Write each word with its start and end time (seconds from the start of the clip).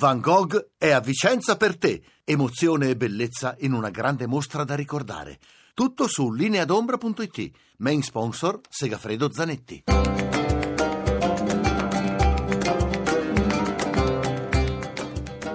Van 0.00 0.18
Gogh 0.18 0.70
è 0.78 0.92
a 0.92 1.00
Vicenza 1.00 1.58
per 1.58 1.76
te. 1.76 2.02
Emozione 2.24 2.88
e 2.88 2.96
bellezza 2.96 3.54
in 3.58 3.74
una 3.74 3.90
grande 3.90 4.26
mostra 4.26 4.64
da 4.64 4.74
ricordare. 4.74 5.38
Tutto 5.74 6.08
su 6.08 6.32
lineadombra.it. 6.32 7.50
Main 7.76 8.00
sponsor 8.00 8.60
Segafredo 8.66 9.30
Zanetti. 9.30 9.84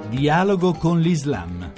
Dialogo 0.09 0.73
con 0.73 0.99
l'Islam. 0.99 1.73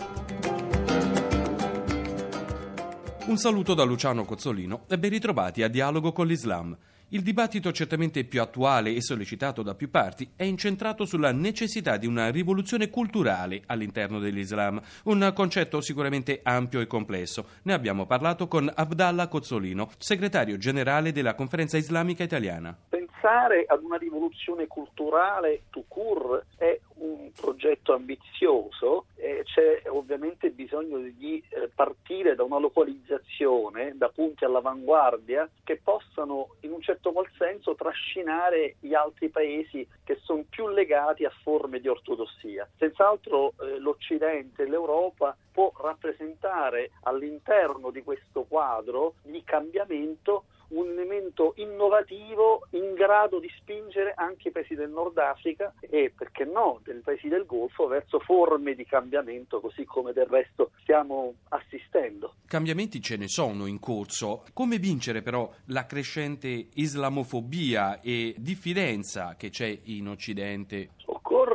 Un 3.28 3.38
saluto 3.38 3.76
da 3.76 3.86
Luciano 3.86 4.26
Cozzolino 4.26 4.84
e 4.90 5.00
ben 5.00 5.12
ritrovati 5.12 5.64
a 5.64 5.70
Dialogo 5.70 6.12
con 6.12 6.28
l'Islam. 6.28 6.78
Il 7.12 7.22
dibattito 7.22 7.72
certamente 7.72 8.26
più 8.26 8.42
attuale 8.42 8.94
e 8.94 9.02
sollecitato 9.02 9.62
da 9.62 9.76
più 9.76 9.90
parti 9.90 10.30
è 10.36 10.44
incentrato 10.44 11.06
sulla 11.06 11.32
necessità 11.32 11.96
di 11.96 12.06
una 12.06 12.30
rivoluzione 12.30 12.90
culturale 12.90 13.64
all'interno 13.68 14.20
dell'Islam, 14.20 14.82
un 15.06 15.32
concetto 15.34 15.80
sicuramente 15.80 16.42
ampio 16.44 16.82
e 16.82 16.86
complesso. 16.86 17.46
Ne 17.64 17.72
abbiamo 17.72 18.06
parlato 18.06 18.50
con 18.50 18.70
Abdallah 18.76 19.30
Cozzolino, 19.30 19.90
segretario 19.98 20.58
generale 20.58 21.14
della 21.14 21.34
Conferenza 21.34 21.78
Islamica 21.78 22.24
Italiana. 22.24 22.78
Pensare 22.90 23.64
ad 23.66 23.84
una 23.84 23.96
rivoluzione 23.96 24.68
culturale 24.68 25.62
to 25.70 25.86
cure 25.88 26.48
è 26.58 26.78
un 26.96 27.32
progetto 27.34 27.94
ambizioso 27.94 29.06
e 29.16 29.44
c'è 29.44 29.90
ovviamente 29.90 30.50
bisogno 30.50 30.98
di 31.00 31.42
eh, 31.50 31.70
partire 31.74 32.36
da 32.36 32.44
una 32.44 32.60
localizzazione, 32.60 33.94
da 33.96 34.10
punti 34.10 34.44
all'avanguardia 34.44 35.50
che 35.64 35.80
possano 35.84 36.56
certo 36.88 37.12
qual 37.12 37.28
senso 37.38 37.76
trascinare 37.76 38.78
gli 38.80 38.94
altri 38.94 39.28
paesi 39.28 39.86
che 40.06 40.20
sono 40.24 40.46
più 40.50 40.70
legati 40.70 41.26
a 41.26 41.32
forme 41.44 41.82
di 41.82 41.90
ortodossia. 41.90 42.66
Senz'altro 42.78 43.54
eh, 43.60 43.78
l'Occidente 43.78 44.64
e 44.64 44.70
l'Europa 44.70 45.36
può 45.52 45.70
rappresentare 45.82 46.92
all'interno 47.04 47.92
di 47.92 48.04
questo 48.04 48.46
quadro 48.46 49.16
di 49.24 49.44
cambiamento 49.44 50.46
un 50.70 50.90
elemento 50.90 51.54
innovativo 51.58 52.68
in 52.72 52.94
grado 52.94 53.40
di 53.40 53.50
spingere 53.58 54.14
anche 54.16 54.50
i 54.50 54.52
paesi 54.52 54.76
del 54.76 54.90
Nord 54.90 55.18
Africa 55.18 55.74
e, 55.80 56.12
perché 56.16 56.44
no, 56.46 56.80
dei 56.84 57.00
paesi 57.00 57.28
del 57.28 57.46
Golfo 57.46 57.88
verso 57.88 58.20
forme 58.20 58.76
di 58.76 58.86
cambiamento, 58.86 59.60
così 59.60 59.86
come 59.86 60.14
del 60.14 60.26
resto 60.26 60.72
stiamo 60.82 61.36
assistendo. 61.50 62.34
Cambiamenti 62.48 63.02
ce 63.02 63.18
ne 63.18 63.28
sono 63.28 63.66
in 63.66 63.80
corso. 63.80 64.44
Come 64.54 64.78
vincere 64.78 65.22
però 65.22 65.50
la 65.66 65.86
crescente 65.86 66.68
islamofobia 66.74 68.02
e 68.02 68.36
diffidenza 68.38 69.36
che 69.38 69.50
c'è 69.50 69.78
in 69.84 70.08
Occidente? 70.08 70.90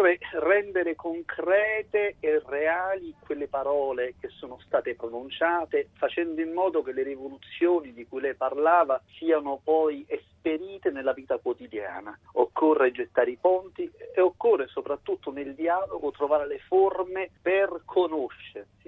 Occorre 0.03 0.19
rendere 0.33 0.97
concrete 0.97 2.17
e 2.19 2.43
reali 2.45 3.15
quelle 3.25 3.47
parole 3.47 4.15
che 4.19 4.31
sono 4.31 4.59
state 4.67 4.97
pronunciate, 4.97 5.91
facendo 5.93 6.41
in 6.41 6.51
modo 6.53 6.83
che 6.83 6.91
le 6.91 7.05
rivoluzioni 7.05 7.93
di 7.93 8.05
cui 8.09 8.21
lei 8.21 8.35
parlava 8.35 9.01
siano 9.17 9.61
poi 9.63 10.05
esperite 10.09 10.91
nella 10.91 11.13
vita 11.13 11.39
quotidiana. 11.39 12.19
Occorre 12.33 12.91
gettare 12.91 13.31
i 13.31 13.39
ponti 13.41 13.89
e 14.13 14.21
occorre 14.21 14.67
soprattutto 14.67 15.31
nel 15.31 15.55
dialogo 15.55 16.11
trovare 16.11 16.49
le 16.49 16.59
forme 16.59 17.31
per 17.41 17.83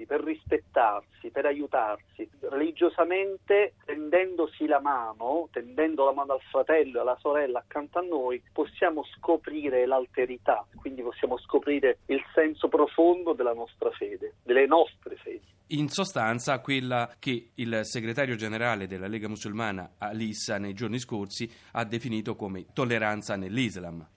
per 0.05 0.23
rispettarsi, 0.23 1.29
per 1.29 1.45
aiutarsi. 1.45 2.29
Religiosamente, 2.49 3.73
tendendosi 3.85 4.65
la 4.65 4.79
mano, 4.79 5.49
tendendo 5.51 6.05
la 6.05 6.13
mano 6.13 6.33
al 6.33 6.41
fratello 6.49 6.97
e 6.97 7.01
alla 7.01 7.17
sorella 7.19 7.59
accanto 7.59 7.99
a 7.99 8.01
noi, 8.01 8.41
possiamo 8.51 9.03
scoprire 9.17 9.85
l'alterità, 9.85 10.65
quindi 10.75 11.01
possiamo 11.01 11.37
scoprire 11.37 11.99
il 12.07 12.23
senso 12.33 12.67
profondo 12.67 13.33
della 13.33 13.53
nostra 13.53 13.89
fede, 13.91 14.35
delle 14.43 14.65
nostre 14.65 15.15
fedi. 15.15 15.53
In 15.69 15.89
sostanza, 15.89 16.59
quella 16.59 17.15
che 17.17 17.49
il 17.55 17.79
segretario 17.81 18.35
generale 18.35 18.85
della 18.85 19.07
Lega 19.07 19.27
Musulmana, 19.27 19.95
Alissa, 19.97 20.59
nei 20.59 20.73
giorni 20.73 20.99
scorsi 20.99 21.51
ha 21.71 21.83
definito 21.83 22.35
come 22.35 22.67
tolleranza 22.71 23.35
nell'Islam. 23.35 24.07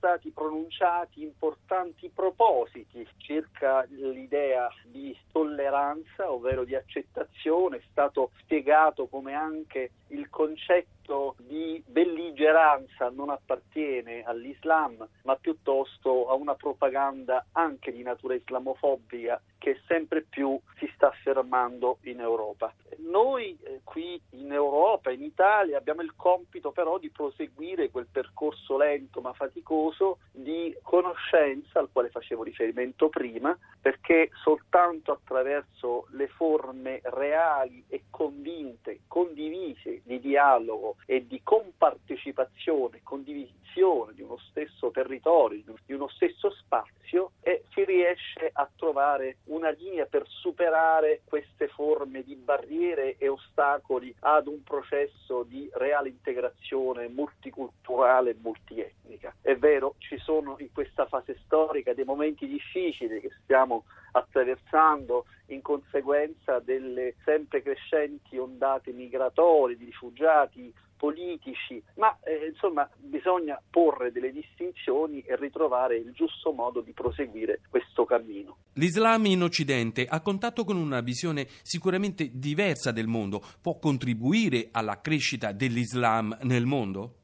Stati 0.00 0.30
pronunciati 0.30 1.22
importanti 1.22 2.08
propositi 2.08 3.06
circa 3.18 3.84
l'idea 3.90 4.72
di 4.84 5.14
tolleranza, 5.30 6.32
ovvero 6.32 6.64
di 6.64 6.74
accettazione, 6.74 7.76
è 7.76 7.82
stato 7.90 8.30
spiegato 8.38 9.08
come 9.08 9.34
anche 9.34 9.90
il 10.06 10.30
concetto 10.30 11.34
di 11.36 11.84
belligeranza 11.86 13.10
non 13.10 13.28
appartiene 13.28 14.22
all'Islam, 14.22 15.06
ma 15.24 15.36
piuttosto 15.36 16.30
a 16.30 16.34
una 16.34 16.54
propaganda 16.54 17.44
anche 17.52 17.92
di 17.92 18.02
natura 18.02 18.32
islamofobica 18.32 19.38
che 19.58 19.82
sempre 19.86 20.22
più 20.22 20.58
si 20.78 20.90
sta 20.94 21.08
affermando 21.08 21.98
in 22.04 22.20
Europa. 22.20 22.72
Noi 23.10 23.58
eh, 23.64 23.80
qui 23.82 24.20
in 24.30 24.52
Europa, 24.52 25.10
in 25.10 25.22
Italia, 25.22 25.76
abbiamo 25.76 26.00
il 26.00 26.14
compito 26.14 26.70
però 26.70 26.96
di 26.96 27.10
proseguire 27.10 27.90
quel 27.90 28.06
percorso 28.10 28.76
lento 28.76 29.20
ma 29.20 29.32
faticoso 29.32 30.18
di 30.30 30.76
conoscenza 30.80 31.80
al 31.80 31.88
quale 31.90 32.08
facevo 32.10 32.44
riferimento 32.44 33.08
prima, 33.08 33.56
perché 33.80 34.30
soltanto 34.44 35.10
attraverso 35.10 36.06
le 36.10 36.28
forme 36.28 37.00
reali 37.02 37.84
e 37.88 38.04
convinte, 38.10 39.00
condivise 39.08 40.02
di 40.04 40.20
dialogo 40.20 40.94
e 41.04 41.26
di 41.26 41.40
compartecipazione, 41.42 43.00
condivisione 43.02 44.14
di 44.14 44.22
uno 44.22 44.38
stesso 44.50 44.90
territorio, 44.90 45.62
di 45.84 45.92
uno 45.92 46.08
stesso 46.08 46.50
spazio, 46.50 47.32
eh, 47.40 47.64
si 47.72 47.84
riesce 47.84 48.50
a 48.52 48.68
trovare 48.76 49.38
una 49.44 49.70
linea 49.70 50.06
per 50.06 50.24
superare 50.28 51.22
queste 51.24 51.68
forme 51.68 52.22
di 52.22 52.36
barriere 52.36 52.99
e 53.18 53.28
ostacoli 53.28 54.14
ad 54.20 54.46
un 54.46 54.62
processo 54.62 55.42
di 55.42 55.68
reale 55.74 56.08
integrazione 56.08 57.08
multiculturale 57.08 58.30
e 58.30 58.36
multietnica. 58.40 58.99
È 59.40 59.56
vero, 59.56 59.94
ci 59.98 60.18
sono 60.18 60.56
in 60.58 60.72
questa 60.72 61.06
fase 61.06 61.38
storica 61.44 61.92
dei 61.92 62.04
momenti 62.04 62.46
difficili 62.46 63.20
che 63.20 63.30
stiamo 63.42 63.84
attraversando 64.12 65.26
in 65.46 65.62
conseguenza 65.62 66.58
delle 66.60 67.14
sempre 67.24 67.62
crescenti 67.62 68.38
ondate 68.38 68.92
migratorie 68.92 69.76
di 69.76 69.84
rifugiati 69.86 70.72
politici, 71.00 71.82
ma 71.96 72.14
eh, 72.22 72.48
insomma 72.48 72.86
bisogna 72.98 73.58
porre 73.70 74.12
delle 74.12 74.32
distinzioni 74.32 75.22
e 75.22 75.34
ritrovare 75.36 75.96
il 75.96 76.12
giusto 76.12 76.52
modo 76.52 76.82
di 76.82 76.92
proseguire 76.92 77.60
questo 77.70 78.04
cammino. 78.04 78.58
L'Islam 78.74 79.24
in 79.24 79.42
Occidente, 79.42 80.04
a 80.06 80.20
contatto 80.20 80.62
con 80.62 80.76
una 80.76 81.00
visione 81.00 81.46
sicuramente 81.62 82.28
diversa 82.34 82.92
del 82.92 83.06
mondo, 83.06 83.42
può 83.62 83.78
contribuire 83.78 84.68
alla 84.72 85.00
crescita 85.00 85.52
dell'Islam 85.52 86.36
nel 86.42 86.66
mondo? 86.66 87.19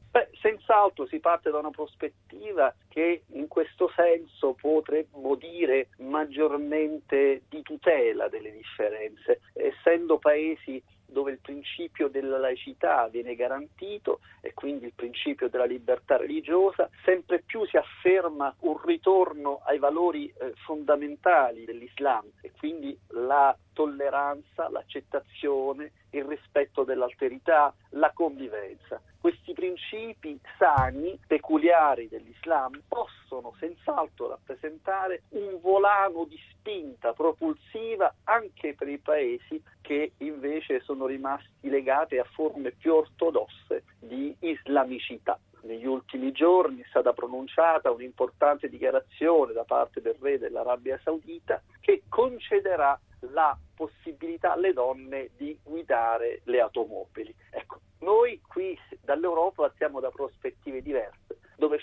Senz'altro 0.77 1.07
si 1.07 1.21
parte 1.21 1.51
da 1.51 1.59
una 1.59 1.71
prospettiva 1.71 2.75
che 2.89 3.23
in 3.29 3.49
questo 3.49 3.91
senso 3.97 4.53
potremmo 4.53 5.35
dire 5.35 5.89
maggiormente 6.01 7.45
di 7.49 7.63
tutela 7.63 8.29
delle 8.29 8.53
differenze, 8.53 9.41
essendo 9.55 10.19
paesi 10.19 10.83
dove 11.06 11.33
il 11.33 11.39
principio 11.39 12.09
della 12.09 12.39
laicità 12.39 13.09
viene 13.09 13.34
garantito 13.34 14.21
e 14.41 14.53
quindi 14.55 14.87
il 14.87 14.93
principio 14.94 15.49
della 15.49 15.65
libertà 15.65 16.17
religiosa, 16.17 16.89
sempre 17.05 17.43
più 17.43 17.65
si 17.67 17.77
afferma 17.77 18.55
un 18.61 18.81
ritorno 18.84 19.61
ai 19.65 19.78
valori 19.78 20.33
eh, 20.39 20.53
fondamentali 20.65 21.65
dell'Islam 21.65 22.25
e 22.41 22.53
quindi 22.56 22.97
la 23.09 23.56
tolleranza, 23.72 24.71
l'accettazione, 24.71 25.93
il 26.11 26.25
rispetto 26.25 26.84
dell'alterità, 26.84 27.75
la 27.91 28.11
convivenza. 28.12 29.00
Questi 29.21 29.53
principi 29.53 30.39
sani, 30.59 31.19
peculiari 31.27 32.09
dell'Islam, 32.09 32.81
possono 32.89 33.26
senz'altro 33.59 34.29
rappresentare 34.29 35.23
un 35.31 35.59
volano 35.61 36.25
di 36.25 36.39
spinta 36.51 37.13
propulsiva 37.13 38.15
anche 38.25 38.75
per 38.75 38.89
i 38.89 38.99
paesi 38.99 39.63
che 39.81 40.13
invece 40.19 40.81
sono 40.81 41.07
rimasti 41.07 41.69
legati 41.69 42.19
a 42.19 42.25
forme 42.25 42.72
più 42.72 42.95
ortodosse 42.95 43.84
di 43.99 44.34
islamicità. 44.41 45.39
Negli 45.63 45.87
ultimi 45.87 46.31
giorni 46.33 46.81
è 46.81 46.87
stata 46.89 47.13
pronunciata 47.13 47.91
un'importante 47.91 48.69
dichiarazione 48.69 49.53
da 49.53 49.65
parte 49.65 50.01
del 50.01 50.16
re 50.21 50.39
dell'Arabia 50.39 50.99
Saudita 51.03 51.60
che 51.81 52.03
concederà 52.09 52.99
la 53.33 53.57
possibilità 53.75 54.53
alle 54.53 54.72
donne 54.72 55.31
di 55.37 55.59
guidare 55.63 56.41
le 56.45 56.60
automobili. 56.60 57.34
Ecco, 57.51 57.81
noi 58.01 58.41
qui 58.47 58.78
dall'Europa 59.03 59.63
partiamo 59.63 60.01
da 60.01 60.10
prospettive 60.10 60.83
diverse, 60.83 61.16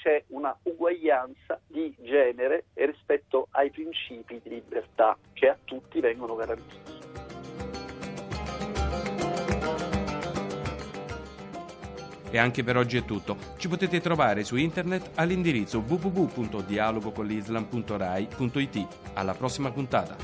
c'è 0.04 0.24
una 0.28 0.56
uguaglianza 0.64 1.60
di 1.66 1.96
genere 2.02 2.66
e 2.74 2.88
rispetto 2.88 3.48
ai 3.52 3.72
principi 3.72 4.42
di 4.44 4.50
libertà 4.50 5.18
che 5.32 5.48
a 5.48 5.58
tutti 5.64 6.02
vengono 6.02 6.36
garantiti. 6.36 6.92
E 12.30 12.38
anche 12.38 12.64
per 12.64 12.76
oggi 12.78 12.98
è 12.98 13.06
tutto. 13.06 13.38
Ci 13.58 13.70
potete 13.70 14.02
trovare 14.02 14.44
su 14.44 14.58
internet 14.58 15.12
all'indirizzo 15.16 15.82
www.dialogocolislam.rai.it. 15.88 18.88
Alla 19.14 19.36
prossima 19.36 19.72
puntata. 19.72 20.18